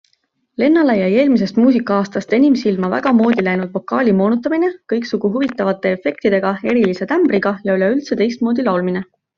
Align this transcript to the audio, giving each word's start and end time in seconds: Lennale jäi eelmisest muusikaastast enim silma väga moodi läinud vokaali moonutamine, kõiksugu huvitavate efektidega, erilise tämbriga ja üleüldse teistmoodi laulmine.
Lennale 0.61 0.93
jäi 1.01 1.09
eelmisest 1.23 1.59
muusikaastast 1.63 2.33
enim 2.37 2.55
silma 2.63 2.89
väga 2.95 3.13
moodi 3.19 3.45
läinud 3.49 3.75
vokaali 3.77 4.17
moonutamine, 4.23 4.73
kõiksugu 4.95 5.33
huvitavate 5.37 5.95
efektidega, 5.99 6.57
erilise 6.75 7.13
tämbriga 7.17 7.57
ja 7.71 7.81
üleüldse 7.81 8.23
teistmoodi 8.25 8.69
laulmine. 8.71 9.11